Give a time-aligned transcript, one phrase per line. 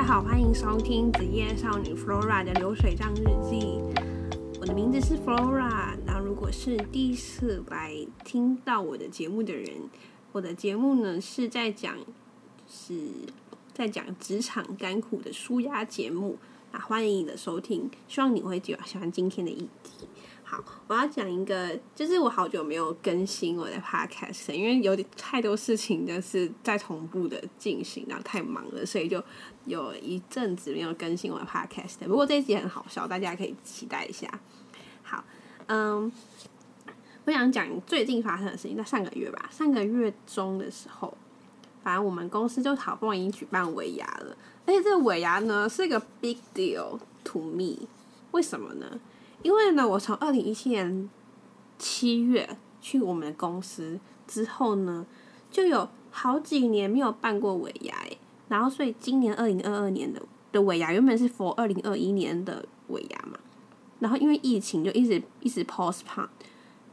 [0.00, 3.82] 大家好，欢迎收听职业少女 Flora 的流水账日记。
[4.58, 7.94] 我的名字是 Flora，那如果是第一次来
[8.24, 9.90] 听到我的节目的人，
[10.32, 11.98] 我的节目呢是在讲
[12.66, 13.10] 是
[13.74, 16.38] 在讲职场甘苦的舒压节目
[16.72, 20.08] 啊，欢迎你的收听，希望你会喜欢今天的议题。
[20.50, 29.22] 好，我要讲一个，就是我好久没有更新我的 podcast，因为有点太多事情就是在同步的进行，然后太忙了，所以就
[29.66, 31.98] 有一阵子没有更新我的 podcast。
[32.00, 34.28] 不过这一集很好笑，大家可以期待一下。
[35.04, 35.22] 好，
[35.68, 36.10] 嗯，
[37.26, 41.16] 我想讲最近发生的事情，在上个月吧，上个月中的时候，
[41.84, 47.86] 反正我们公司就好不容易举办尾牙了，而且这个尾牙呢是一个 big deal to me，
[48.32, 48.98] 为什么呢？
[49.42, 51.08] 因为呢，我从二零一七年
[51.78, 55.06] 七月去我们的公司之后呢，
[55.50, 57.94] 就有好几年没有办过尾牙，
[58.48, 60.20] 然后所以今年二零二二年的
[60.52, 63.38] 的尾牙原本是 for 二零二一年的尾牙嘛，
[63.98, 66.28] 然后因为疫情就一直一直 postpone，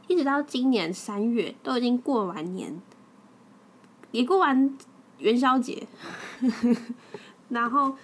[0.06, 2.80] 一直到今年三月都已经过完年，
[4.10, 4.76] 也过完
[5.18, 5.86] 元宵节，
[7.50, 7.94] 然后。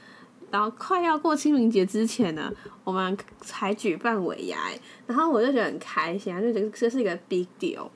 [0.54, 2.48] 然后快要过清明节之前呢，
[2.84, 4.56] 我们才举办尾牙，
[5.04, 7.88] 然后我就觉得很开心啊，就觉得这是一个 big deal，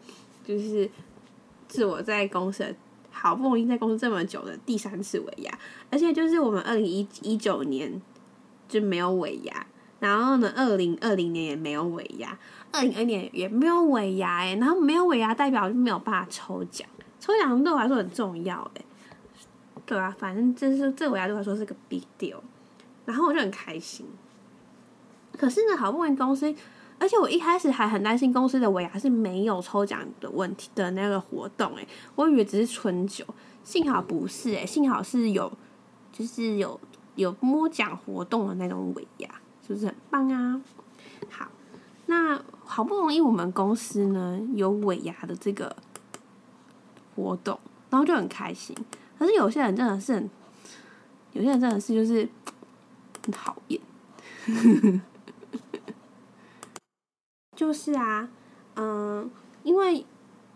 [0.45, 0.91] 就是
[1.73, 2.75] 是我在公司
[3.13, 5.57] 好不容易在公司这么久的第三次尾牙，
[5.89, 8.03] 而且就是我们二零一一九年
[8.69, 9.65] 就没有尾牙，
[10.01, 12.37] 然后呢，二零二零年也没有尾牙，
[12.73, 16.89] 二零二年也没有尾牙哎，然后没有尾牙代表就没有办法抽奖，
[17.21, 18.83] 抽奖对我来说很重要哎。
[19.89, 22.37] 对啊，反正这是这尾牙对我来说是个 big deal，
[23.07, 24.05] 然后我就很开心。
[25.33, 26.55] 可是呢，好不容易公司，
[26.99, 33.25] 而且我一开始还很担心公司的尾牙是没有抽奖的问题的那个活动，诶，我以为只是春酒，
[33.65, 35.51] 幸好不是，诶，幸好是有，
[36.13, 36.79] 就是有
[37.15, 39.29] 有摸奖活动的那种尾牙，
[39.67, 40.61] 是不是很棒啊？
[41.31, 41.49] 好，
[42.05, 45.75] 那好不容易我们公司呢有尾牙的这个
[47.17, 48.77] 活动，然后就很开心。
[49.19, 50.15] 可是有些人真的是，
[51.33, 52.29] 有些人真的是就是
[53.25, 53.81] 很讨厌，
[57.57, 58.29] 就是啊，
[58.77, 59.29] 嗯，
[59.65, 60.07] 因为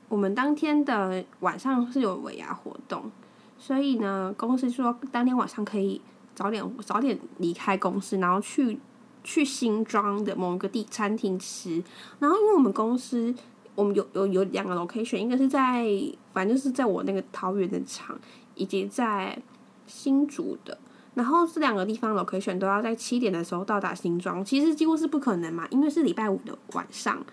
[0.09, 3.11] 我们当天的晚上是有尾牙活动，
[3.59, 6.00] 所以呢，公司说当天晚上可以
[6.34, 8.79] 早点早点离开公司，然后去
[9.25, 11.83] 去新庄的某个地餐厅吃，
[12.21, 13.34] 然后因为我们公司
[13.75, 15.84] 我们有有有两个 location，一个是在
[16.33, 18.19] 反正就是在我那个桃园的厂。
[18.54, 19.38] 以及在
[19.86, 20.78] 新竹的，
[21.14, 27.24] 然后这两个地方 location 都要在七点的时候到达新庄，其实几乎是不可能嘛，因为是礼拜五的晚上，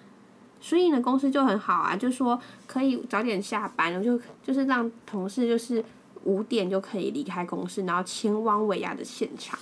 [0.59, 5.84] 所以呢，公司就很好啊，就说可以早点下班，然后就就是让同事就是
[6.24, 9.57] 五点就可以离开公司，然后前往尾牙的现场。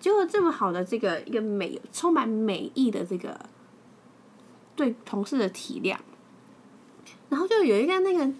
[0.00, 3.38] 结果这么好的这个一个美充满美意的这个
[4.74, 5.96] 对同事的体谅，
[7.28, 8.32] 然后就有一个那个。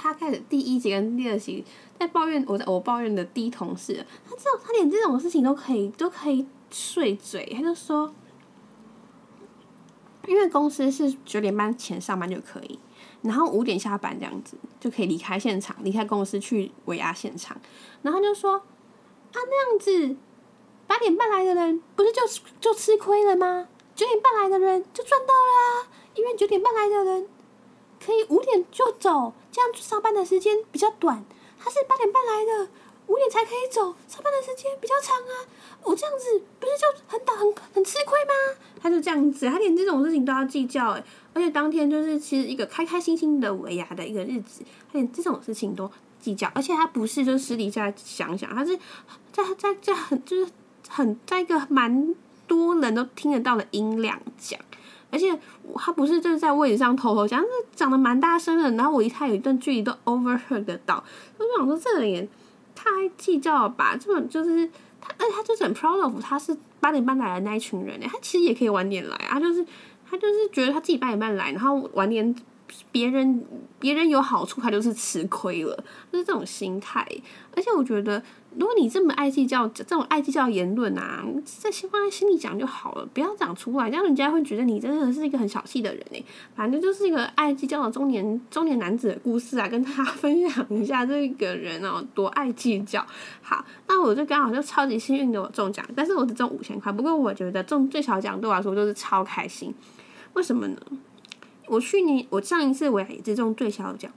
[0.00, 1.64] 他开始第一集跟第二集
[1.98, 8.14] 在抱怨我，我抱怨的第一同事，他知道他连这种事情都可以都可以碎嘴，他就说，
[10.28, 12.78] 因为公司是九点半前上班就可以，
[13.22, 17.60] 然后五点下班这样子就可以离开现场，离开公司去尾牙现场，
[18.02, 18.64] 然后就说啊
[19.34, 20.16] 那样子
[20.86, 22.22] 八点半来的人不是就
[22.60, 23.66] 就吃亏了吗？
[23.96, 27.28] 九点半来的人就赚到了，因为九点半来的人。
[28.00, 31.24] 可以五点就走，这样上班的时间比较短。
[31.58, 32.70] 他是八点半来的，
[33.08, 35.46] 五点才可以走，上班的时间比较长啊。
[35.82, 38.60] 我这样子不是就很打很很吃亏吗？
[38.80, 41.04] 他就这样子，他连这种事情都要计较诶。
[41.32, 46.50] 而且当天就是其实一个开开心心的维亚的一个日子，他连这种事情都计较。
[46.54, 48.76] 而且他不是就私底下想想，他是
[49.32, 50.52] 在在在很就是
[50.88, 52.14] 很在一个蛮
[52.46, 54.60] 多人都听得到的音量讲。
[55.10, 55.38] 而且
[55.74, 58.70] 他不是就是在位置上偷偷讲，是讲的蛮大声的。
[58.72, 61.02] 然后我离他有一段距离都 overheard 得到。
[61.38, 62.28] 我就想说，这个人也
[62.74, 63.96] 太计较了吧？
[63.96, 64.66] 这么就是
[65.00, 68.06] 他，而且他就是很 proud of 他是八点半来的那一群人呢。
[68.08, 69.64] 他其实也可以晚点来啊，就是
[70.08, 72.34] 他就是觉得他自己八点半来，然后晚点
[72.90, 73.44] 别人
[73.78, 75.76] 别人有好处，他就是吃亏了，
[76.12, 77.06] 就是这种心态。
[77.54, 78.22] 而且我觉得。
[78.56, 86.24] 如果你这么爱计较这种爱计较言论啊，在先放在心里讲就好了，不要讲出来，这样人家会觉得你真的是一个很小气的人哎。
[86.56, 93.06] 反正就是一个爱计较的中年中年男子的故事啊，跟他分享一下这个人哦多爱计较。
[93.42, 96.90] 好，那我就刚好就超级幸运的我中奖，但是我只中五千块。
[96.90, 99.72] 不过我觉得中最小奖对我来说就是超开心。
[100.32, 100.76] 为什么呢？
[101.68, 104.10] 我去年我上一次我也是中最小奖，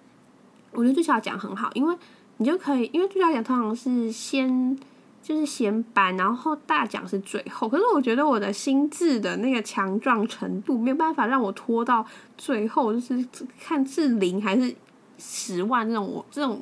[0.71, 1.95] 我觉得最小奖很好，因为。
[2.37, 4.75] 你就可以，因为最小奖通常是先，
[5.21, 7.69] 就是先颁，然后大奖是最后。
[7.69, 12.03] 可是我觉得我的心智的那个强壮程度没有办法让我拖到
[12.39, 13.23] 最后，就是
[13.59, 14.73] 看是零还是
[15.19, 16.59] 十万那种，我这种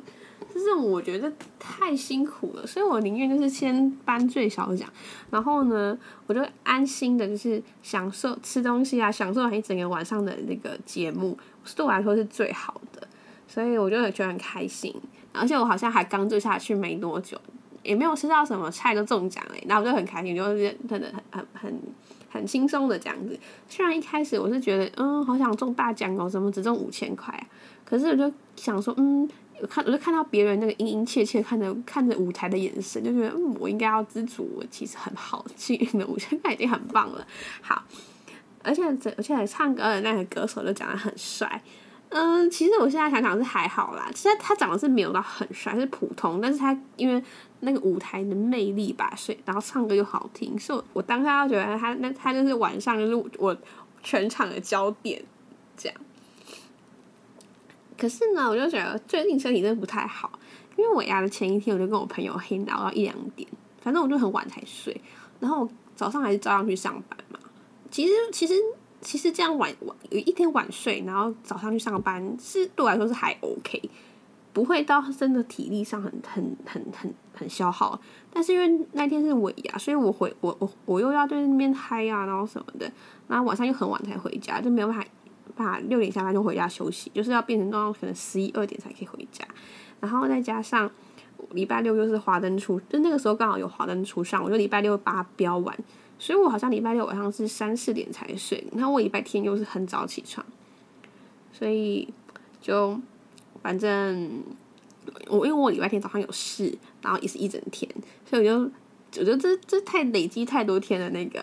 [0.52, 4.88] 就是我觉得太辛苦了，所以我宁愿就是先颁最小奖，
[5.30, 11.38] 然后呢，我就安心的就是享受吃东西啊，享受完一整个晚上的那个节目，
[11.76, 13.06] 对我来说是最好的，
[13.46, 14.94] 所以我就觉得很开心。
[15.32, 17.40] 而且我好像还刚做下去没多久。
[17.82, 21.80] 也没有吃到什么菜就中奖哎，然后我就很开心，就是真的很很很
[22.28, 23.38] 很轻松的这样子。
[23.66, 27.42] 虽然一开始我是觉得，嗯，好想中大奖哦，怎么只中五千块啊？
[27.82, 29.26] 可是我就想说，嗯，
[29.60, 37.26] 我看我就看到别人那个殷殷切切看着看着舞台的眼神，就觉得，嗯，我应该要知足，我其实很好，幸运的我现在已经很棒了。
[37.60, 37.82] 好，
[38.62, 41.62] 而且这而且唱歌的那个歌手就长得很帅。
[42.08, 44.10] 嗯，其实我现在想想是还好啦。
[44.12, 47.22] 其实他长得是没有到很帅，是普通，但是他因为
[47.60, 53.56] 那个舞台的魅力吧，所以然后唱歌又好听，所以我当下就觉得他那他就是晚上就是我
[54.02, 55.22] 全场的焦点
[55.76, 55.96] 这样。
[58.00, 60.32] 可是呢，我就觉得最近身体真的不太好，
[60.76, 63.46] 因为我压的前一天我就跟我朋友黑聊到一两点，
[63.82, 64.98] 反正我就很晚才睡，
[65.38, 67.38] 然后早上还是照样去上班嘛。
[67.90, 68.54] 其实其实。
[69.02, 73.80] 其实这样晚晚有一天晚睡，然后早上去上班，是对我来说是还 OK，
[74.52, 77.98] 不会到真的体力上很很很很很消耗。
[78.30, 82.92] 但是因为那天是尾牙，所以我回我我我又要在那边嗨啊，然后什么的，
[83.26, 85.06] 然后晚上又很晚才回家，就没有办法
[85.64, 89.44] 法六点下班就回家休息，就是要变成到可能十一二点才可以回家。
[90.00, 90.90] 然后再加上
[91.50, 95.76] 礼拜六又是华灯初，就那个时候刚好有华灯初上，我就礼拜六把它标完。
[96.18, 100.44] 所以我好像礼拜六晚上是三四点才睡，然后我礼拜天又是很早起床，
[101.50, 102.12] 所以
[102.60, 103.00] 就
[103.62, 104.42] 反正
[105.28, 107.90] 我因为我礼拜天早上有事，然后也是一整天，
[108.26, 108.70] 所以我就
[109.20, 111.42] 我觉得这这太累积太多天的那个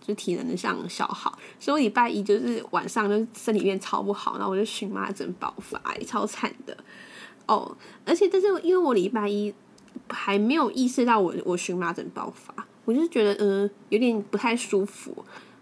[0.00, 6.76] 就体能上消耗，所以我礼拜一就是晚上就身体变超不好，然后我就荨麻疹爆发，超惨的
[7.46, 7.76] 哦。
[8.04, 9.54] 而且但是因为我礼拜一
[10.08, 12.66] 还没有意识到我我荨麻疹爆发。
[12.86, 15.14] 我就是觉得，嗯，有点不太舒服，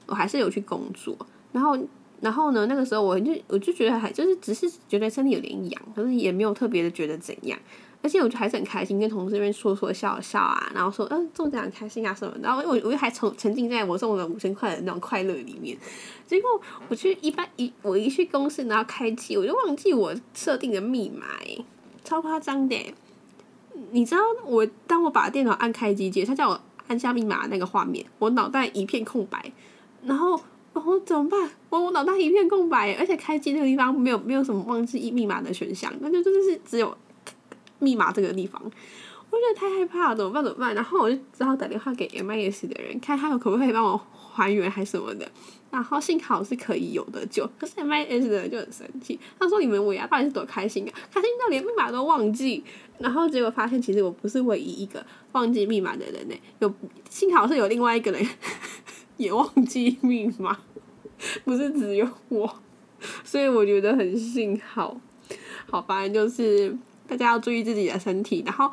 [0.07, 1.15] 我还是有去工作。
[1.53, 1.77] 然后，
[2.23, 7.59] 然后呢，那个时候我就我就觉得还就是只是觉得身体有点痒，可是也没有特别的觉得怎样。
[8.03, 12.35] 而且我就还是很开心，跟同事那边说说笑笑啊，然后说嗯中奖很开心啊什么。
[12.43, 15.77] 然后我我又还沉沉浸在我中了五千块的那种快乐里面。
[16.27, 16.49] 结果
[16.89, 21.27] 我去一般一我一去公司然后开机，我就忘记我设定的密码，
[22.05, 22.95] 超夸张的。
[23.91, 26.61] 你知道我当我把电脑按开机键，他叫我。
[26.89, 29.53] 按下密码那个画面，我脑袋一片空白，
[30.07, 30.41] 然后
[30.73, 31.51] 然后怎么办？
[31.69, 36.97] 我我脑袋一片空白，而且开机那个地方没有没有什么忘记密码的选项，那就真的是只有
[37.79, 38.61] 密码这个地方，
[39.31, 40.43] 我觉得太害怕了，怎么办？
[40.43, 40.75] 怎么办？
[40.75, 45.31] 然后我就只好打电话给 MIS 的人，看他们可不可以帮我还原还什么的。
[45.71, 50.93] 然后幸好是可以有的救，可是 MIS 的人就很生气，他说：“你们尾牙到底是多开心啊？
[51.13, 52.65] 开心到连密码都忘记。”
[52.99, 56.35] 然后结果发现，其实我不是唯一一个忘记密码的人呢。
[56.61, 56.75] 有
[57.11, 58.27] 幸好是有另外一个人
[59.19, 60.59] 也忘记密码，
[61.45, 62.51] 不是只有我。
[63.23, 64.99] 所以我觉得很幸好。
[65.71, 66.75] 好，反正就是
[67.09, 68.71] 大家要注意自己的身体，然后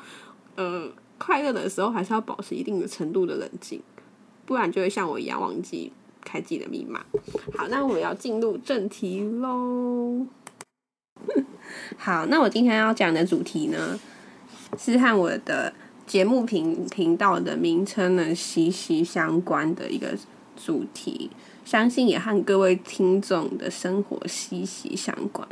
[0.56, 3.82] 呃，快乐的时候还是要保持一定的程度的冷静，
[4.46, 5.92] 不然就会像我一样忘记
[6.24, 7.04] 开机的密码。
[7.56, 10.28] 好，那我们要进入正题喽。
[11.98, 14.00] 好，那我今天要讲的主题呢？
[14.78, 15.74] 是和我的
[16.06, 20.14] 节目频频道的名称呢息息相关的一个
[20.58, 21.32] 主题，
[21.64, 25.48] 相信也和各位听众的生活息息相关。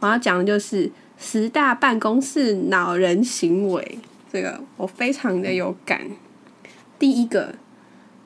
[0.00, 3.98] 我要讲的就是十大办公室恼人行为，
[4.32, 6.10] 这个我非常的有感。
[6.98, 7.54] 第一个，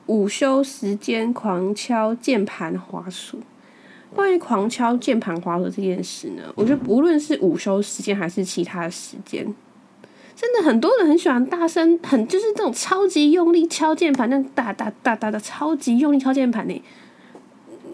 [0.07, 3.39] 午休时间狂敲键盘滑鼠。
[4.13, 9.45] 关于狂敲键盘滑鼠这件事呢，我觉得不论是午休时间还是其他时间。
[10.35, 16.81] 真的很多人很喜欢大声，很就是这种超级用力敲键盘，那哒哒哒哒的超级用力敲键盘呢。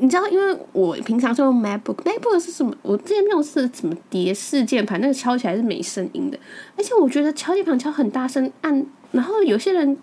[0.05, 2.71] 你知道，因为我平常是用 MacBook，MacBook 是什么？
[2.83, 6.37] 我之前用是什么蝶式键盘，那个敲起来是没声音的。
[6.77, 9.97] 而且我觉得敲键盘敲很大声，按然后有些人，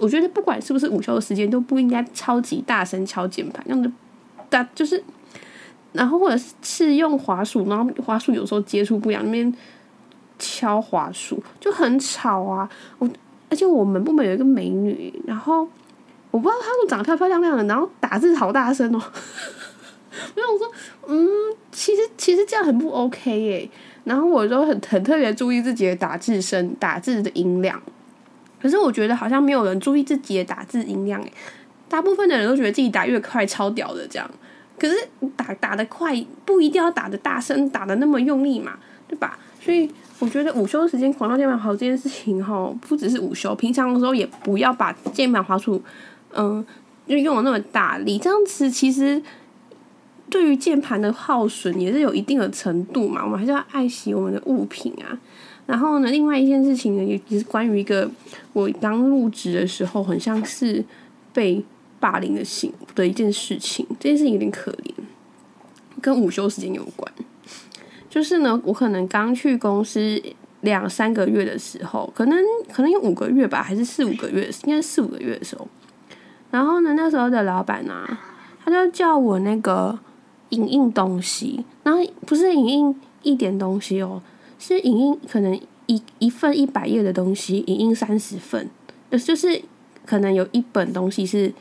[0.00, 3.88] 我觉得不管是不是午休的时间，都不应该超级大声敲键盘，用的
[4.50, 5.00] 哒就是，
[5.92, 9.54] 然后或者是用滑鼠，然后滑鼠有时候接触不良那边。
[10.36, 12.68] 敲滑鼠就很吵啊！
[12.98, 13.08] 我
[13.48, 15.66] 而且我们部门有一个美女，然后
[16.34, 19.00] 我不知道他们长得漂漂亮亮的，然后打字好大声哦。
[20.34, 20.72] 我说，
[21.06, 21.28] 嗯，
[21.70, 23.70] 其实其实这样很不 OK 耶。
[24.02, 27.80] 然后我就很很特别注意自己的打字声、打字的音量。
[28.60, 31.32] 可是我觉得好像没有人注意自己的打字音量，诶，
[31.88, 34.28] 大部分的人都觉得自己打越快超屌的这样。
[34.76, 34.96] 可是
[35.36, 36.12] 打打的快
[36.44, 38.72] 不一定要打的大声，打的那么用力嘛，
[39.06, 39.38] 对吧？
[39.60, 39.88] 所以
[40.18, 45.80] 我觉得午休时间狂敲键盘好这件事情哈，不只是午休，平常的时候也不要把键盘滑出，
[46.36, 46.64] 嗯，
[47.06, 49.22] 就用了那么大力，这样子其实
[50.28, 53.22] 对于键盘的耗损也是有一定的程度嘛。
[53.24, 55.18] 我们还是要爱惜我们的物品啊。
[55.66, 58.10] 然后呢，另外一件事情呢，也是关于一个
[58.52, 60.84] 我刚入职的时候，很像是
[61.32, 61.64] 被
[61.98, 63.86] 霸凌的性的一件事情。
[63.98, 64.92] 这件事情有点可怜，
[66.02, 67.10] 跟午休时间有关。
[68.10, 70.22] 就是呢，我可能刚去公司
[70.60, 72.38] 两三个月的时候，可能
[72.70, 75.66] 可能有五个月吧，还是四五个月，应该四五个月的时候。
[76.54, 78.06] 然后呢，那时候的老板呢，
[78.64, 79.98] 他就叫我那个
[80.50, 84.22] 影印东西，然后不是影印一点东西哦，
[84.56, 88.70] 是影印可能一一份一百页的东西，影印三十份，
[89.10, 89.60] 就是
[90.06, 91.52] 可能有一本东西是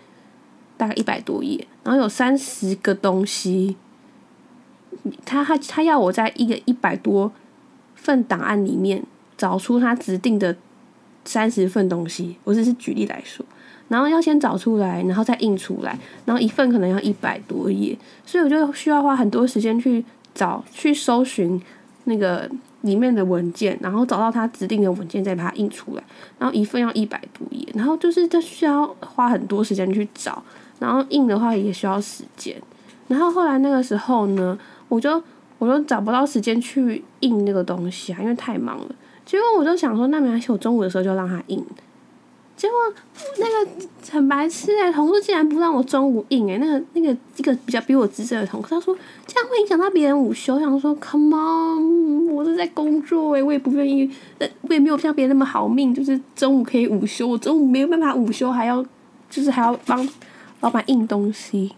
[0.78, 3.76] 大概一百多页，然后有三十个东西。
[5.26, 7.32] 他他他要我在一个一百多
[7.96, 9.04] 份档案里面
[9.36, 10.56] 找出他指定的
[11.26, 13.44] 三十份东西，我只是举例来说，
[13.94, 15.96] 然后要先找出来，然后再印出来，
[16.26, 17.96] 然后一份可能要一百多页，
[18.26, 21.62] 所以我就需要花很多时间去找去搜寻
[22.06, 22.50] 那个
[22.82, 26.04] 里面的文件，然后找到他指定的文件再把它印出来，
[26.40, 30.44] 然后一份要一百多页，然后就是这需要花很多时间去找，
[30.80, 32.60] 然后印的话也需要时间，
[33.08, 34.58] 然后后来那个时候呢。
[34.90, 35.20] 我就
[35.58, 38.96] 我就找不到时间去印那个东西啊，因为太忙了。
[39.26, 41.66] 结果我就想说，那没关系，我中午的时候就让他印。
[42.56, 42.78] 结果
[43.40, 43.72] 那个
[44.12, 48.96] 很白痴哎，同事竟然不让我中午印哎，那个那个一个比较比我资深的同事，他说
[49.26, 50.60] 这样会影响到别人午休。
[50.60, 58.86] 想说，Come on，我是在工作哎，我也不愿意，那我也没有像别人那么好命，就是中午可以午休，我中午没有办法午休，还要
[59.30, 60.08] 就是还要帮
[60.62, 61.74] 老板印东西。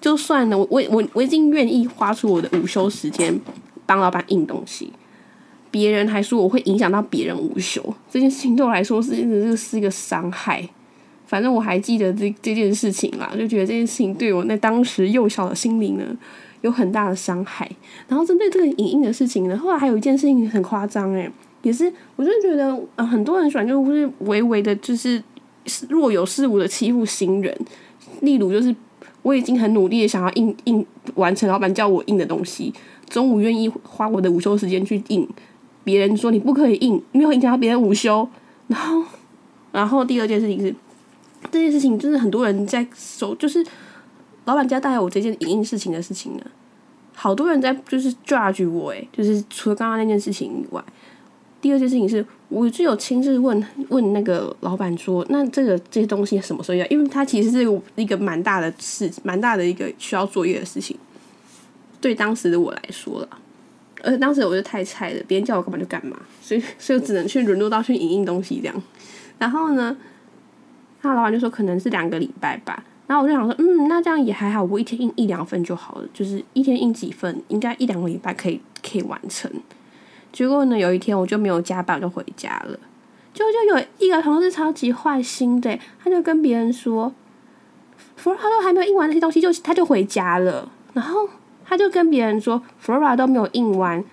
[0.00, 3.38] 就算了，我我我我已经愿意花出我的午休时间
[3.84, 4.90] 帮老板印东西，
[5.70, 10.68] 别人还说我会影响到别人午休，这件事情对我来说是一直是一个伤害。
[11.26, 16.04] 反正我还记得这这件事情啦，就觉得这件事情对我那当时幼小的心灵呢
[16.62, 17.70] 有很大的伤害。
[18.08, 21.30] 然后针对这个影印的事情呢，后来还有一件事情很夸张诶，
[21.62, 25.22] 也是我就觉得呃很多人喜欢就是微微的，就是
[25.88, 27.56] 若有似无的欺负新人，
[28.20, 28.74] 例如就是。
[29.22, 32.72] 我已经很努力的想要印印完成老板叫我印的东西，
[33.06, 35.28] 中午愿意花我的午休时间去印。
[35.84, 38.28] 别人说你不可以印，没有影响到别人午休。
[38.68, 39.02] 然后，
[39.72, 40.74] 然后第二件事情是，
[41.50, 43.64] 这件事情就是很多人在说，就是
[44.44, 46.42] 老板家带我这件影印事情的事情呢，
[47.14, 50.82] 好多人在就是 judge 我，诶，就是除了刚刚那件事情以外。
[51.60, 56.86] 第二件事情是，我就有亲自问问那个老板说，那这个这些东西什么时候要？
[56.86, 60.96] 因为他其实是一个蛮大的事，蛮大的一个需要作业的事情。
[62.00, 63.28] 对当时的我来说了，
[64.02, 68.82] 而且当时我就太菜了，别人叫我干嘛就干嘛，所以所以只能去沦落到去影印东西这样。
[69.38, 69.96] 然后呢，
[71.00, 72.84] 他老板就说可能是两个礼拜吧。
[73.06, 79.50] 然后我就想说，嗯，那这样也还好，我一天印一两份就好了，就是一天印几份，应该一两个礼拜可以可以完成。
[80.32, 82.78] 结果呢，有一天我就没有加班，我就回家了。
[83.34, 87.12] 就就有一个同事超级坏心的，他就跟别人说，
[88.14, 90.70] 弗拉都还没有印完那些东西，就他就回家了。
[90.92, 91.28] 然后
[91.70, 94.04] 他就跟别人说，，Flora 都没有印完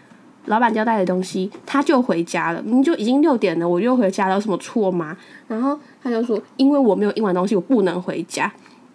[0.46, 2.62] 老板交代的东西，他就回家了。
[2.64, 5.18] 你就已经六点了，我就回家了，有什么错吗？
[5.50, 8.50] 然后他就说，因为我没有印完东西，我不能回家。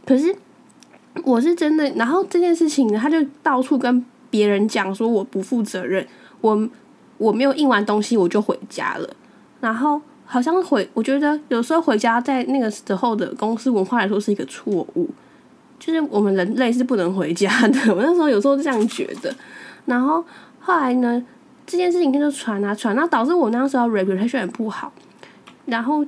[0.06, 0.34] 可是
[1.24, 1.86] 我是真的。
[1.96, 6.06] 然后这件事情呢，他就到处跟别人讲说，我不负责任，
[6.40, 6.68] 我。
[7.18, 9.08] 我没有印完东西，我就回家了。
[9.60, 15.08] 然后好像回，我觉得有时候回家在那个时候的公司文化来说是一个错误，
[15.84, 17.78] 就是我们人类是不能回家的。
[17.92, 19.34] 我那时候有时候这样觉得。
[19.86, 20.24] 然后
[20.60, 21.20] 后来呢，
[21.66, 24.92] 这件事情就传啊传，然后导致我那时候 reputation 不好。
[25.66, 26.06] 然后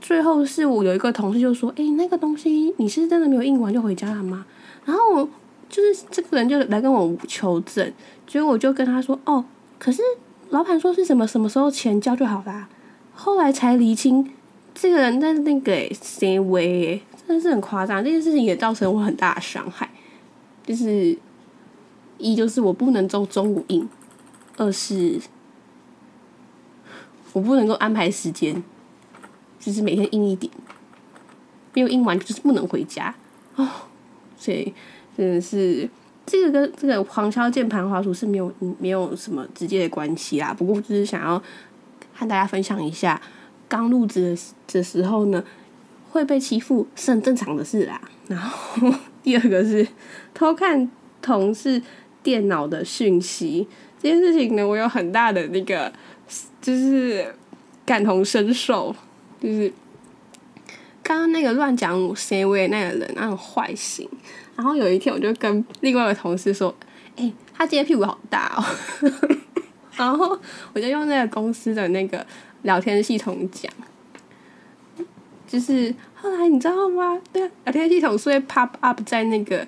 [0.00, 4.44] 最后是我有一个同事就说：“哎，那个东西你是真的没有印完就回家了吗？”
[4.84, 5.28] 然后我
[5.68, 7.92] 就是这个人就来跟我求证，
[8.26, 9.44] 结果我就跟他说：“哦，
[9.78, 10.02] 可是。”
[10.50, 12.68] 老板说是什么什么时候钱交就好啦，
[13.12, 14.30] 后来才厘清
[14.72, 18.02] 这个人在那个谁为，真的是很夸张。
[18.02, 19.90] 这件事情也造成我很大的伤害，
[20.64, 21.16] 就是
[22.18, 23.88] 一就是我不能周中午印，
[24.56, 25.20] 二是
[27.32, 28.62] 我不能够安排时间，
[29.58, 30.52] 就是每天印一点，
[31.72, 33.14] 没有印完就是不能回家
[33.56, 33.68] 哦，
[34.36, 34.72] 所以
[35.16, 35.88] 真的是。
[36.26, 40.54] 这个跟这个黄敲键盘滑鼠是没有没有什么直接的关系啦。
[40.56, 41.36] 不过就是想要
[42.14, 43.20] 和大家分享一下，
[43.68, 44.34] 刚入职
[44.66, 45.44] 的时候呢，
[46.14, 48.00] 会被欺负是很正常的事啦。
[48.28, 49.84] 然后第二个是
[50.32, 50.88] 偷看
[51.20, 51.82] 同事
[52.22, 53.66] 电脑的讯息
[54.00, 55.92] 这件事情呢，我有很大的那个
[56.62, 57.26] 就是
[57.84, 58.94] 感同身受，
[59.40, 59.72] 就是
[61.02, 64.08] 刚刚那个乱讲 C 位那个人那种坏心。
[64.54, 66.72] 然后有一天，我就跟另外一个同事说
[67.16, 68.64] ：“哎，他今天屁股好大哦。
[69.96, 70.38] ”然后
[70.72, 72.24] 我就用那个公司的那个
[72.62, 73.72] 聊天系统讲，
[75.46, 77.20] 就是后来你知道吗？
[77.32, 79.66] 对啊，聊天系统是会 pop up 在那个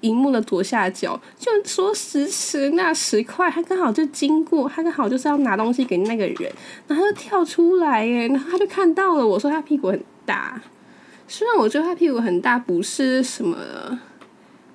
[0.00, 6.52] 荧幕的左下角，就说时迟那十块，他刚好就经过，他刚好就是要拿东西给那个人，
[6.86, 10.60] 然后就跳出来耶，然后他就看到了我说他屁股很大。
[11.26, 13.56] 虽然我觉得他屁股很大，不是什么，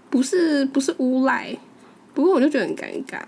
[0.10, 1.56] 不是不是诬赖，
[2.16, 3.22] 不过我就觉得很尴尬，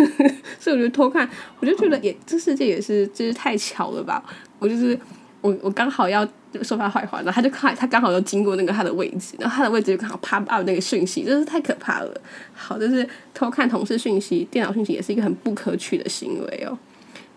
[0.60, 1.26] 所以我就偷看，
[1.60, 4.22] 我就觉得也这世界也是就是太巧了吧。
[4.58, 4.98] 我就是
[5.40, 6.26] 我我刚好要
[6.62, 12.20] 说他坏话，然后他就看他刚好又经过那个他的位置，然后他的位置就刚好 pop up 那个讯息，真是太可怕了。
[12.52, 16.76] 好，就是偷看同事讯息、电脑讯息，也是一个很不可取的行为哦。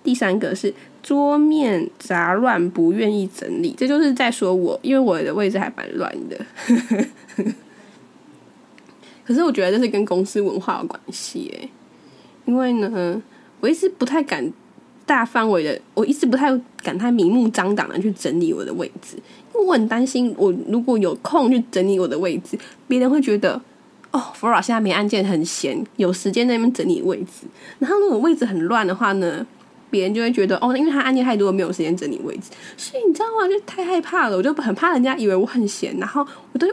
[0.04, 6.46] 第三个是桌面杂乱，不愿意整理，这就是在说我，因为我的位置还蛮乱的。
[9.24, 11.70] 可是我觉得这是跟公司文化有关系诶，
[12.46, 13.22] 因为呢，
[13.60, 14.52] 我一直不太敢
[15.06, 16.50] 大范围的，我一直不太
[16.84, 19.18] 敢太明目张胆的去整理我的位置，
[19.54, 23.62] 因为我很担心，我如果有空去整理我的位置，别人会觉得
[24.12, 27.48] 哦，弗拉现在没案件，很闲，有时间在那边整理位置。
[27.80, 29.46] 然后如果位置很乱的话呢？
[29.90, 33.46] 别人就会觉得哦，因为他案件太多，没有时间整理位置，所以你知道吗？
[33.46, 36.66] 就太害怕了，我就很怕人家以为我很闲，然后我都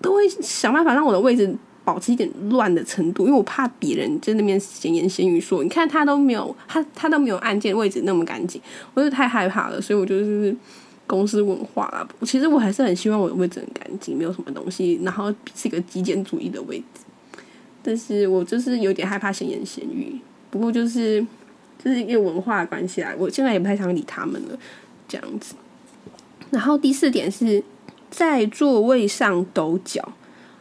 [0.00, 1.54] 都会想办法让我的位置
[1.88, 8.60] 保持一点乱的程度，因为我怕别人在那边闲言闲语说，你看他都没有，他他都没有案件位置那么干净，
[8.92, 10.54] 我就太害怕了，所以我就是
[11.06, 12.06] 公司文化啦。
[12.26, 17.00] 其实我还是很希望我的位置很干净，没有什么东西，然后是一个极简主义的位置，
[17.82, 20.20] 但是我就是有点害怕闲言闲语，
[20.50, 21.26] 不过就是。
[21.80, 24.58] 就是一个文化的关系啦，我现在也不太想理他们了，
[25.06, 25.54] 这样子。
[26.50, 27.62] 然后第四点是
[28.10, 30.12] 在座位上抖脚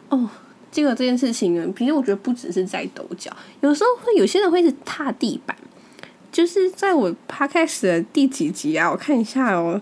[0.09, 0.29] 哦，
[0.71, 5.55] 这个这件事情呢，其实我觉得不只是在抖脚，有时候会有些人会是踏地板。
[6.29, 8.91] 就是在我趴开始的第几集啊？
[8.91, 9.81] 我看一下哦，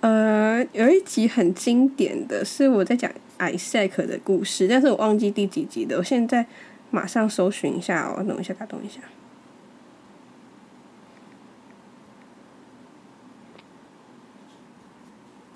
[0.00, 6.46] 呃，有一集很经典的是我在讲 Isaac 的故事，但是我忘记第几集的，我现在
[6.90, 9.00] 马上搜寻一下哦，等一下，打动一下。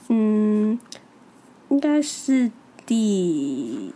[0.08, 0.80] 嗯，
[1.68, 2.50] 应该是
[2.90, 3.94] 第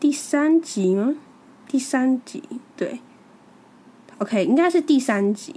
[0.00, 1.14] 第三集吗？
[1.68, 2.42] 第三集
[2.74, 3.00] 对
[4.16, 5.54] ，OK，应该是第三集。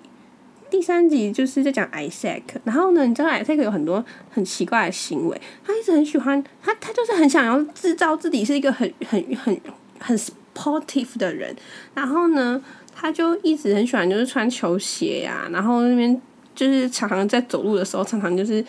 [0.70, 9.58] 第三集就是在讲 Isaac，然后呢，你知道 Isaac 有很多很奇怪的行为，他一直很喜欢他，他就是很想要制造自己是一个很很很
[10.00, 11.56] 很 sportive 的人，
[11.94, 12.62] 然后呢，
[12.94, 16.22] 他就一直很喜欢就是穿球鞋呀，然后那边。
[16.56, 18.64] 就是常常在走路的时候，常常就是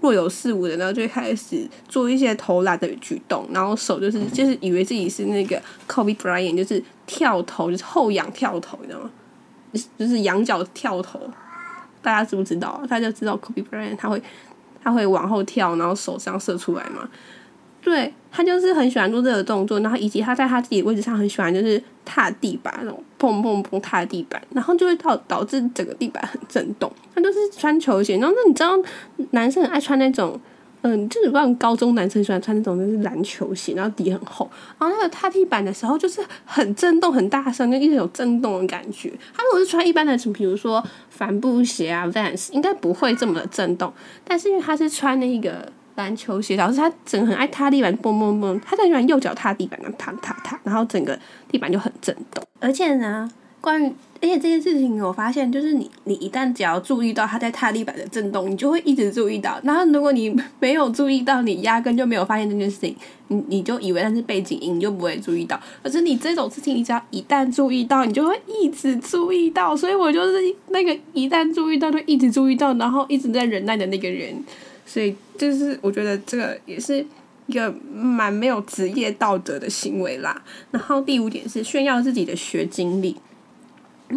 [0.00, 9.10] 若有似无的，然后就开始做一些投篮的举动，然后手就是就是以为自己是那个 Kobe Bryant，就是跳投，就是后仰跳投，你知道吗？
[9.98, 11.18] 就是仰角跳投，
[12.02, 12.80] 大家知不知道？
[12.88, 14.22] 大家知道 Kobe Bryant 他会
[14.82, 17.08] 他会往后跳，然后手这样射出来吗？
[17.80, 26.90] 对他就是很喜欢做这个动作，然后以及他在他自己位置上很喜欢就是踏地板那种砰砰砰踏地板，然后就会导导致整个地板很震动。
[27.14, 28.72] 他就是穿球鞋，然后那你知道
[29.30, 30.38] 男生很爱穿那种，
[30.82, 39.12] 嗯，就是不知高中男生喜欢穿那种就是篮球鞋，然后底很厚，然后那个踏地板的时候就是很震动很大声，就一直有震动的感觉。
[39.34, 43.92] 他如果是穿一般的，什么比如说帆布鞋啊，Vans 应该不会这么的震动，
[44.24, 45.72] 但是因为他是穿那个。
[45.96, 52.42] 篮球鞋，导致他整个很爱踏地板，蹦蹦蹦，他在喜欢右脚踏地板，然后踏踏踏，然后整个地板就很震动。
[52.60, 53.30] 而且呢，
[53.60, 53.86] 关于
[54.20, 59.60] 而且这件事情，我发现就是你你一旦只要注意到他在踏地板的震动，你就会一直注意到。
[59.62, 62.96] 然后如果你没有注意到，你压根就没有发现这件事情，
[63.28, 65.60] 你你就以为那是背景音，你就不会注意到。
[65.82, 69.76] 可是你这种事情，你只要一旦注意到，你就会一直注意到。
[69.76, 74.34] 所以我就是那个一旦注意到就一直注意到，然后一直在忍耐的那个人。
[74.86, 77.04] 所以就是我觉得这个也是
[77.46, 80.42] 一个蛮没有职业道德的行为啦。
[80.70, 83.16] 然后第五点是炫耀自己的学经历。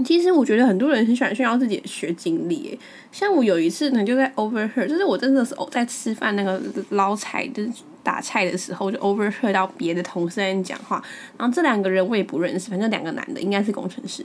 [0.06, 7.72] 其实我觉得很多人很喜欢炫耀自己的学经历，诶像我有一次呢，就在 overheard，就是我真的是哦在吃饭那个捞菜，就是
[8.04, 11.02] 打菜的时候，就 overheard 到别的同事在讲话，
[11.38, 14.24] 然后这两个人我也不认识，反正两个男的应该是工程师，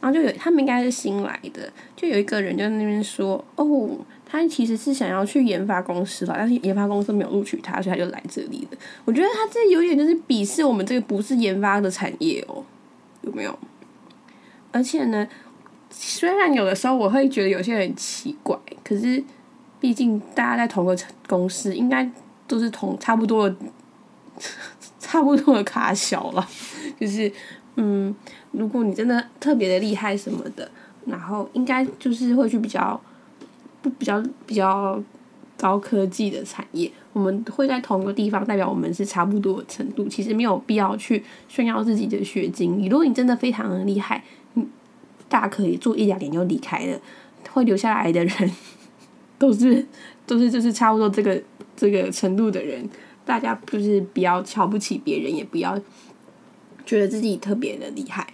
[0.00, 3.96] 然后就有他们应该是新来的，就有一个人就在那边说，哦，
[4.28, 8.78] 他其实是想要去研发公司了，但是研发公司没有录取他，所以他就来这里了。
[9.04, 12.64] 我觉得他这有点就是鄙视我们这个不是研发的产业哦，
[13.22, 13.58] 有没有？
[14.72, 15.26] 而且呢，
[15.88, 19.22] 虽然有的时候我会觉得有些人奇怪，可是
[19.80, 20.94] 毕竟大家在同个
[21.28, 22.10] 公司，应该
[22.48, 23.56] 都是同 差不多的、
[24.98, 26.46] 差不多的卡小了。
[27.00, 27.32] 就是
[27.76, 28.14] 嗯，
[28.50, 30.68] 如果你真的特别的厉害什么的，
[31.06, 33.00] 然后应该就是会去比较
[33.98, 35.02] 比较比较
[35.56, 40.06] 高科技的产业，我们会在同一个地方，代表我们是差不多的程度。
[40.08, 42.86] 其实没有必要去炫耀自己的学经历。
[42.86, 44.22] 如果你真的非常的厉害，
[45.28, 47.00] 大可以做一两年就离开了，
[47.50, 48.50] 会留下来的人
[49.38, 49.86] 都是
[50.26, 51.42] 都是就是差不多这个
[51.76, 52.88] 这个程度的人。
[53.24, 55.76] 大家就是不要瞧不起别人，也不要
[56.84, 58.24] 觉得自己特别的厉害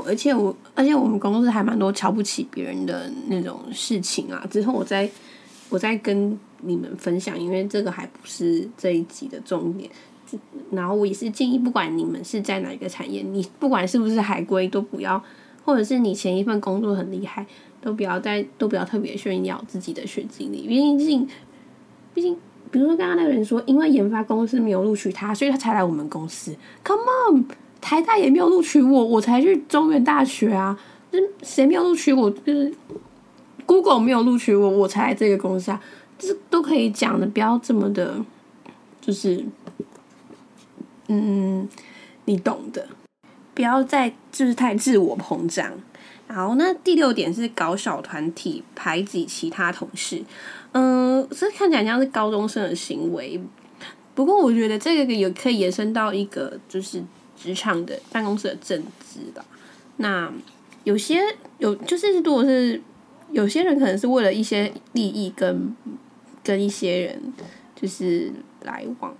[0.00, 4.46] 而且我而且我们公司还蛮多瞧不起别人的那种事情啊。
[4.50, 5.08] 之后我再
[5.68, 9.90] 我再跟你们分享，因为这个还不是这一集的重点。
[10.70, 15.22] 然后我也是建议，不管你们是在哪一个产业，你不管是不是海归，都不要。
[15.64, 17.46] 或者是你前一份工作很厉害，
[17.80, 21.28] 都不要再都不要特别炫耀自己的学经历，毕竟，
[22.12, 22.36] 毕竟，
[22.72, 26.52] 比如说刚刚那个人说，因为研发公司没有录取他，所以他才来我们公司。
[26.82, 27.44] Come on，
[27.82, 30.78] 台大也没有录取我，我才去中原大学啊。
[31.10, 32.30] 就谁没有录取我？
[32.30, 32.72] 就是
[33.66, 35.78] Google 没有录取我，我才来这个公司啊。
[36.18, 38.16] 这都可以讲的，不要这么的，
[39.00, 39.44] 就是，
[41.08, 41.68] 嗯，
[42.24, 42.86] 你懂的。
[43.52, 45.70] 不要再就是太自我膨胀。
[46.28, 50.22] 然后那第六点是搞小团体排挤其他同事，
[50.70, 53.38] 嗯，这看起来像是高中生的行为。
[54.14, 57.02] 不过我觉得这个也可以延伸到一个就是
[57.42, 59.44] 职场的办公室的政治的。
[59.96, 60.32] 那
[60.84, 61.20] 有些
[61.58, 62.80] 有就是如果是
[63.30, 65.74] 有些人可能是为了一些利益跟
[66.44, 67.32] 跟一些人
[67.74, 69.14] 就是来往，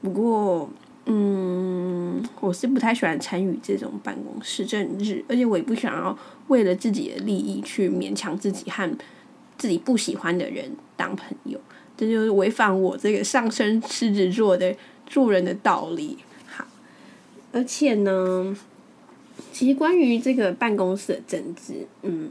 [0.00, 0.70] 不过。
[1.10, 8.86] 嗯，我是不太喜欢参与这种办公室政治，而且我也不想要为了自己的利益去勉强自己和
[9.56, 11.58] 自己不喜欢的人当朋友，
[11.96, 14.76] 这就是违反我这个上升狮子座的
[15.06, 16.18] 做人的道理。
[17.52, 18.56] 而且呢，
[19.52, 22.30] 其实关于这个办公室的政治，嗯，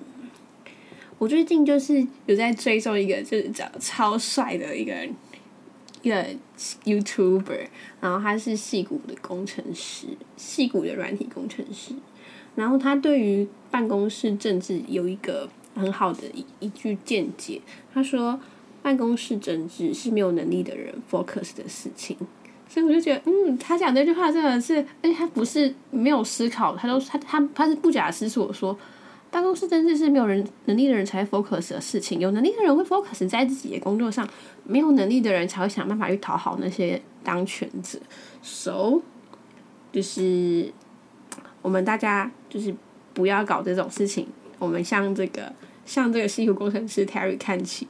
[1.18, 4.94] 我最近就是有在追踪一个就是长超帅的一个。
[6.04, 6.24] 一个
[6.86, 7.68] YouTuber，
[8.00, 10.06] 然后他是戏骨的工程师，
[10.38, 11.92] 戏骨的软体工程师。
[12.56, 17.62] 然后他对于办公室政治有一个很好的一一句见解，
[17.94, 18.40] 他说
[18.82, 22.16] ：“办公室政治是没有能力的人 focus 的事情。”
[22.70, 28.78] 所以我就觉得，嗯，他讲这句话真的是，哎，他不是没有思考，他都他他他是不假思索说。
[29.30, 34.28] 办公室政治是没有人能力的人才会 focus 的事情，有能力的人会 focus 在自己的工作上，
[34.64, 38.00] 没有能力的人才会想办法去讨好那些当权者。
[38.42, 39.02] So，
[39.92, 40.72] 就是
[41.62, 42.74] 我们大家就是
[43.14, 44.26] 不要搞这种事情。
[44.60, 45.52] 我们向这个
[45.86, 47.86] 向这个西湖工程师 Terry 看齐。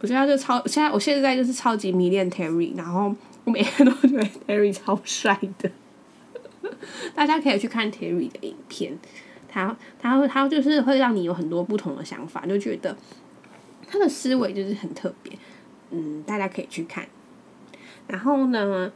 [0.00, 5.70] 我觉得他就超现在，我现在就是超级迷恋 Terry，然后我每天都觉得 Terry 超帅的。
[7.14, 8.98] 大家可以去看 Terry 的影片。
[9.48, 12.96] 他他会他就是会让你有很多不同的想法，就觉得
[13.86, 15.32] 他的思维就是很特别，
[15.90, 17.06] 嗯，大家可以去看。
[18.08, 18.90] 然后呢，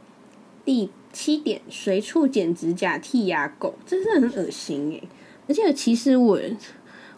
[0.65, 5.01] 第七点，随处剪指甲、剔牙垢，真是很恶心诶。
[5.47, 6.37] 而且其实我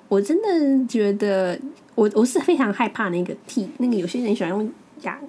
[0.08, 1.60] 我真的觉得，
[1.96, 5.20] 我我是非常害怕那个剔，那个有些人喜欢用牙。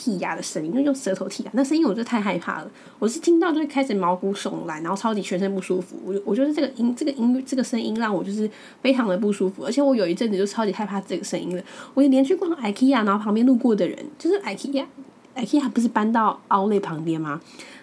[0.00, 2.70] 剔牙的声音，就用舌头剔牙，那声音我就太害怕了。
[2.98, 5.96] 我是听到就会开始毛骨悚然，然后超级全身不舒服。
[6.02, 9.62] 我我觉得这个音，这个音，这个声音让我就是非常的不舒服。
[9.62, 11.62] 而且我有一阵子就超级害怕这个声音了。
[11.92, 17.38] 我连续逛 IKEA，然后旁边路过的人，就是 IKEA，IKEA 不是搬到奥莱旁边吗？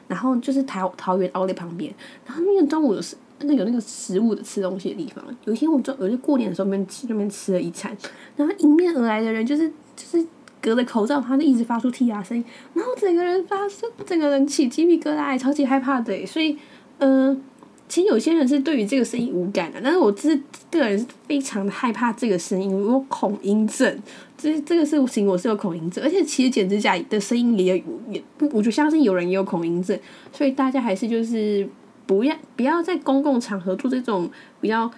[0.07, 1.93] 然后就是桃桃园奥莱旁边，
[2.25, 5.23] 然后那个中午有是那个有那个食物的吃东西的地方。
[5.45, 7.95] 有一天我中，我就过年的时候边去那边吃了一餐，
[8.35, 10.25] 然后迎面而来的人就是就是。
[10.61, 12.43] 隔着口罩，他就一直发出剔牙声音，
[12.73, 16.25] 然后整个人发生，整个人起鸡皮疙瘩，超级害怕的。
[16.25, 16.57] 所以，
[16.99, 17.41] 嗯，
[17.87, 20.39] 其实有些人是对于这个声音无感的，但是我是
[20.71, 23.99] 个人是非常害怕这个声音，我恐音症。
[24.37, 29.97] 这这个事情我是有恐音症，而且其实剪指甲的声音也也不，我就相信有人也有恐音症，
[30.31, 31.67] 所以大家还是就是
[32.05, 34.29] 不要不要在公共场合做这种
[34.61, 34.91] 比较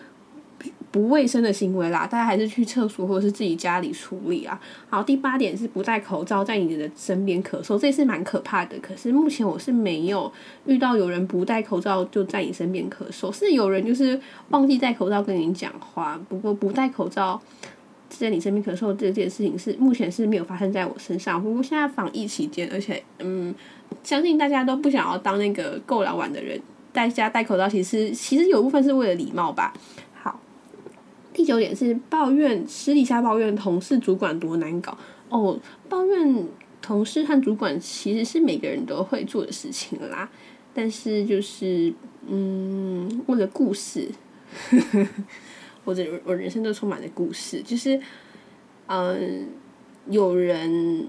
[0.91, 4.59] 不卫生的行为啦，大家还是去厕所或者是自己家里处理啊。
[4.89, 8.77] 好，第八点是不戴口罩在你的身边咳嗽，这是蛮可怕的。
[8.79, 10.31] 可是目前我是没有
[10.65, 16.19] 遇到有人不戴口罩就在你身边咳嗽，是有人就是忘记戴口罩跟你讲话。
[16.27, 17.39] 不过不戴口罩
[18.09, 21.41] 在你身边咳嗽这件事情是目前是没有发生在我身上。
[21.41, 23.53] 不过现在防疫期间，而且嗯，
[24.03, 26.59] 相信大家都不想要当那个够老晚的人，
[26.91, 29.71] 大家戴口罩其实其实有部分是为了礼貌吧。
[31.39, 34.97] 第九点是抱怨私底下抱怨同事主管多难搞。
[35.29, 36.45] 哦，抱怨
[36.81, 40.29] 同事和主管其实是每个人都会做的事情啦，
[40.73, 41.93] 但是就是
[42.27, 44.09] 嗯，为了故事，
[45.85, 47.97] 或者我人生都充满了故事，就是
[48.87, 49.47] 嗯，
[50.09, 51.07] 有人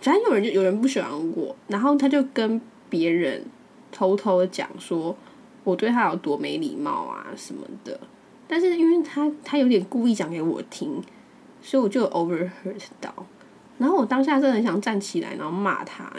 [0.00, 3.44] 反正有人就有人不喜欢我，然后他就跟别人
[3.92, 5.16] 偷偷的讲说
[5.62, 8.00] 我对他有多没礼貌啊什么的。
[8.52, 11.00] 但是因为他他有点故意讲给我听，
[11.62, 13.14] 所以我就 overheard 到，
[13.78, 16.12] 然后我当下真的很想站起来然后骂他，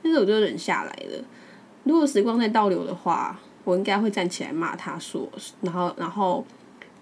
[0.00, 1.24] 但是我就忍下来了。
[1.82, 5.28] 如果时光在倒流的话，我应该会站起来骂他说，
[5.62, 6.46] 然后然后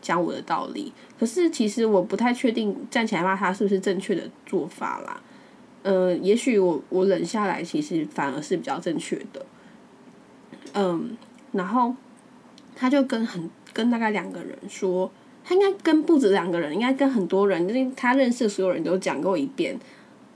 [0.00, 0.90] 讲我的道理。
[1.18, 5.20] 可是其实我不太确定站起来骂他是不是正确的做法啦。
[5.82, 9.44] 呃，也许我我忍下来，其实反而是比较正确的。
[10.72, 11.18] 嗯，
[11.52, 11.94] 然后
[12.74, 13.50] 他就跟很。
[13.72, 15.10] 跟大概两个人说，
[15.44, 19.78] 他应该跟不止两个人，应该跟很多人，就是他认识的所有人都讲过一遍，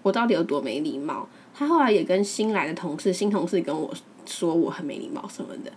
[0.03, 1.29] 我到底有多没礼貌。
[1.57, 3.93] 他后来也跟新来的同事，新同事跟我
[4.27, 5.71] 说我很没礼貌什么的。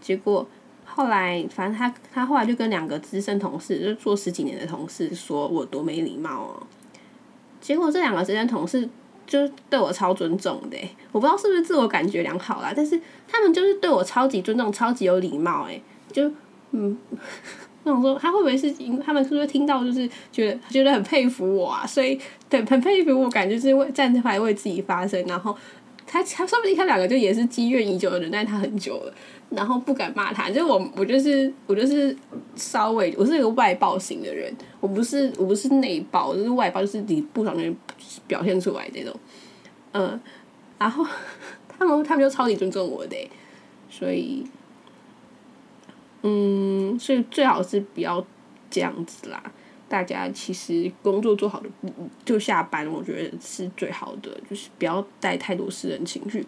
[0.00, 0.46] 结果
[0.86, 6.62] 后来，反正他他后来就跟两个资深同事，就做十几年的同事，说我多没礼貌哦。
[7.60, 8.88] 结果这两个资深同事
[9.26, 10.78] 就对我超尊重的，
[11.12, 16.30] 我不知道是不是自我感觉良好啦，但是他们就是对我超级尊重，超级有礼貌，诶，就。
[16.72, 16.96] 嗯，
[17.84, 21.86] 那我说他会不会是因他们是不是听到就是觉得觉得很佩服我啊？
[21.86, 25.24] 所以对很佩服我，感觉是为站出来为自己发声。
[25.26, 25.56] 然后
[26.06, 29.14] 他他说不定他两个就也是积怨已久的人，但他很久了，
[29.50, 30.50] 然后不敢骂他。
[30.50, 32.14] 就我我就是我就是
[32.54, 37.56] 稍微我是一个外爆型的人，我不是我不是内爆，就是外爆，就是你不想
[38.26, 39.14] 表现出来这种。
[39.92, 40.20] 嗯，
[40.78, 41.06] 然后
[41.78, 43.16] 他们他们就超级尊重我的，
[43.88, 44.44] 所以。
[46.28, 48.22] 嗯，所以最好是不要
[48.70, 49.42] 这样子啦。
[49.88, 51.68] 大家其实工作做好的
[52.22, 56.44] 就下班，我觉得是最好的，就是不要带太多私人情绪。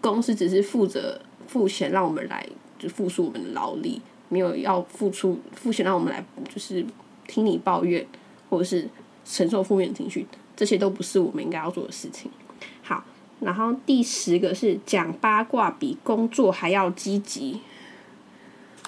[0.00, 2.46] 公司只是负责付钱让我们来，
[2.78, 6.86] 就付出我们的劳力，没有要付出付钱让我们来，就是
[7.26, 8.06] 听你抱怨
[8.48, 8.88] 或者是
[9.24, 12.30] 承受负面情绪，这些都不是我们应该要做的事情。
[12.82, 13.02] 好，
[13.40, 17.60] 然后第十个是讲八卦比工作还要积极。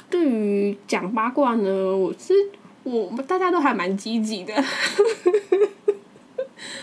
[0.09, 2.33] 对于讲八卦呢，我是
[2.85, 4.55] 我们大家都还蛮积极的。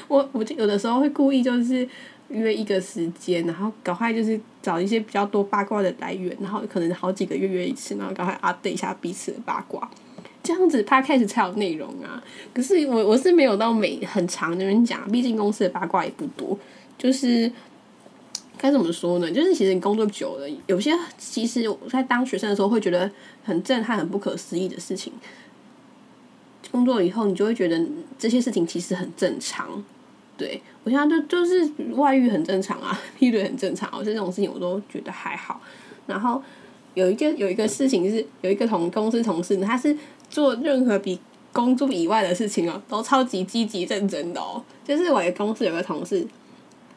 [0.08, 1.88] 我我有的时候会故意就是
[2.28, 9.90] 约一个时间，然后赶快就是找一些比较多八卦的来源，然后可能好几个月约一次，然后赶快 update 一下彼此的八卦，
[10.44, 12.22] 这样子 podcast 才有内容啊。
[12.54, 16.58] 可是我我是没有到每很长那边讲，毕竟公司的八卦也不多，
[16.98, 17.52] 就是。
[18.63, 19.30] 该怎么说呢？
[19.30, 23.12] 就是其实你工作久了，有些其实我在当学生的时候会觉得
[23.43, 25.12] 很震撼、很不可思议的事情，
[26.71, 27.86] 工作以后你就会觉得
[28.17, 29.84] 这些事情其实很正常。
[30.38, 35.60] 对我现在就就是外遇很正常啊，劈腿很正常，我这种事情我都觉得还好。
[36.08, 36.41] 然后
[36.93, 39.93] 有一个有一个事情是有一个同公司同事，他是
[40.30, 41.19] 做任何比
[41.52, 44.63] 工作以外的事情哦，都超级积极认真的哦。
[44.86, 46.26] 就是我的公司有个同事。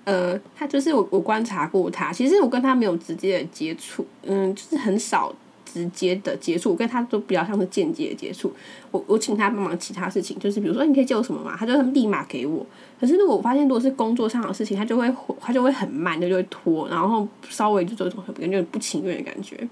[0.07, 2.12] 呃，他就是我，我观察过他。
[2.12, 6.71] 其实我跟他没有直接的接触，嗯，就是很少直接的接触。
[6.71, 8.53] 我跟他都比较像是间接的接触。
[8.92, 12.64] 我我请他帮忙其他事情，就是比如说你可以借我什么嘛，他就立马给我。
[13.01, 19.69] 可是如果我发现如果是工作上的事情，他就会他就会很慢，就就会拖，然后稍微就做一种感觉不情愿的感觉。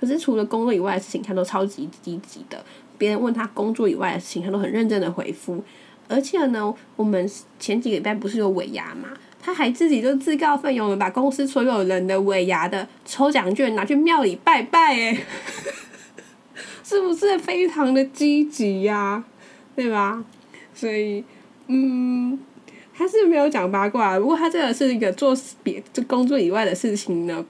[0.00, 2.64] 可是除了工作以外的事情，他都超级积极的。
[2.96, 5.62] 别人问他工作以外的事情，他都很认真的回复。
[6.08, 9.08] 而且呢，我们前几个礼拜不是有尾牙嘛？
[9.46, 15.20] 他还自己就自告奋勇的把公司所有人的尾牙的抽奖券拿去庙里拜拜，哎，
[16.82, 19.22] 是不是非常的积极呀？
[19.76, 20.24] 对吧？
[20.74, 21.22] 所以，
[21.66, 22.38] 嗯，
[22.96, 27.44] 他是没有讲八卦，不过他这个是一个做别就工作以外的事情呢，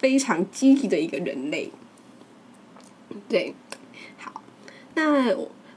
[0.00, 1.70] 非常积极的一个人类。
[3.28, 3.54] 对，
[4.16, 4.42] 好，
[4.96, 5.32] 那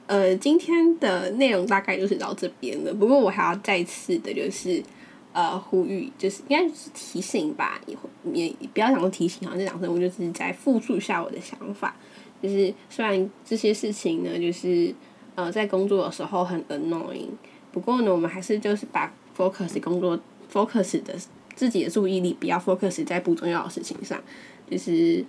[0.08, 2.92] 呃，今天的内容大概就是到这边了。
[2.92, 4.82] 不过我还要再次的就是。
[5.34, 7.80] 呃，呼吁就是应该是提醒吧，
[8.34, 11.96] 也也不要讲说提醒，好像讲声，我就只是在复述一下我的想法。
[12.42, 14.94] 就是虽然这些事情呢，就是
[15.36, 17.30] 呃在工作的时候很 annoying，
[17.72, 20.20] 不过呢，我们还是就是把 focus 工作
[20.52, 21.16] focus 的
[21.56, 24.22] 自己的注意力不要 focus 在不重要的事情上，
[24.70, 25.24] 就是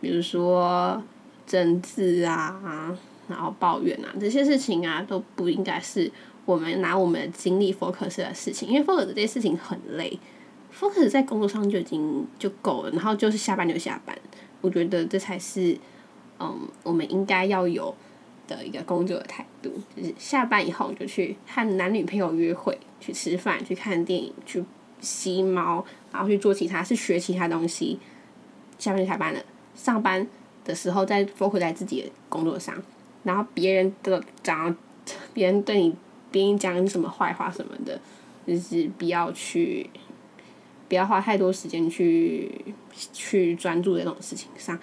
[0.00, 1.02] 比如说
[1.46, 2.96] 政治啊，
[3.28, 6.10] 然后抱怨啊这些事情啊，都不应该是
[6.48, 10.18] 我们拿我们的精力 focus 的事情，因为 focus 这些事情很累
[10.72, 14.18] ，focus 在工作上就已经就够了，然后就是下班就下班，
[14.62, 15.76] 我觉得这才是
[16.40, 17.94] 嗯我们应该要有
[18.46, 24.64] 的一个工作的态度，就是下班以后就去和男女朋友约会，去吃饭，去看电影，去
[25.02, 28.00] 吸猫，然后去做其他，是学其他东西。
[28.78, 29.40] 下班就下班了，
[29.74, 30.26] 上班
[30.64, 32.74] 的时候再 focus 在自己的工作上，
[33.24, 34.74] 然后别人的讲，
[35.34, 35.94] 别人对你，
[36.30, 38.00] 别人讲你什么坏话什么的，
[38.46, 39.88] 就是不要去，
[40.88, 42.50] 不要花太多时间去
[43.12, 44.78] 去专注这种事情上。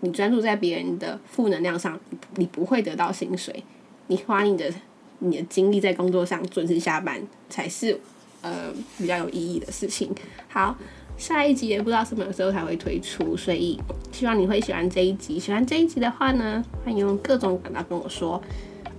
[0.00, 1.98] 你专注在别人的负能量上，
[2.36, 3.62] 你不会得到薪水。
[4.06, 4.72] 你花你的
[5.18, 8.00] 你的精力在工作上，准时下班才是
[8.40, 10.10] 呃比较有意义的事情。
[10.48, 10.74] 好，
[11.18, 13.78] 下一集也不知道什么时候才会推出，所以
[14.10, 15.38] 希望你会喜欢这一集。
[15.38, 18.42] 喜欢这一集的话呢，欢迎用各种管道跟我说。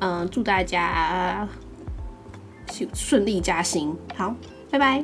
[0.01, 1.47] 嗯，祝大家
[2.93, 3.95] 顺利加薪。
[4.15, 4.35] 好，
[4.69, 5.03] 拜拜。